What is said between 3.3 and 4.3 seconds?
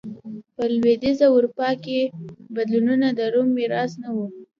روم میراث نه و